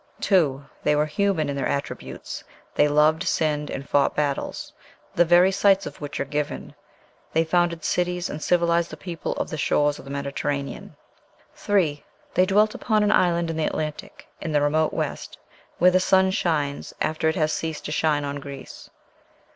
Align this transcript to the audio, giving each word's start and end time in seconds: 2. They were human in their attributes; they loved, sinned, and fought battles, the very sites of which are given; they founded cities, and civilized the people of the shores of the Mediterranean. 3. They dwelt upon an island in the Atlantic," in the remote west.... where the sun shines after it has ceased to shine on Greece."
2. 0.21 0.65
They 0.81 0.95
were 0.95 1.05
human 1.05 1.47
in 1.47 1.55
their 1.55 1.67
attributes; 1.67 2.43
they 2.73 2.87
loved, 2.87 3.21
sinned, 3.21 3.69
and 3.69 3.87
fought 3.87 4.15
battles, 4.15 4.73
the 5.13 5.23
very 5.25 5.51
sites 5.51 5.85
of 5.85 6.01
which 6.01 6.19
are 6.19 6.25
given; 6.25 6.73
they 7.33 7.43
founded 7.43 7.83
cities, 7.83 8.27
and 8.27 8.41
civilized 8.41 8.89
the 8.89 8.97
people 8.97 9.33
of 9.33 9.51
the 9.51 9.59
shores 9.59 9.99
of 9.99 10.05
the 10.05 10.09
Mediterranean. 10.09 10.95
3. 11.53 12.03
They 12.33 12.47
dwelt 12.47 12.73
upon 12.73 13.03
an 13.03 13.11
island 13.11 13.51
in 13.51 13.57
the 13.57 13.65
Atlantic," 13.67 14.27
in 14.41 14.51
the 14.51 14.61
remote 14.63 14.91
west.... 14.91 15.37
where 15.77 15.91
the 15.91 15.99
sun 15.99 16.31
shines 16.31 16.95
after 16.99 17.29
it 17.29 17.35
has 17.35 17.53
ceased 17.53 17.85
to 17.85 17.91
shine 17.91 18.25
on 18.25 18.37
Greece." 18.39 18.89